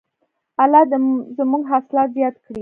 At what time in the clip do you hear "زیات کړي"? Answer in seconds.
2.17-2.59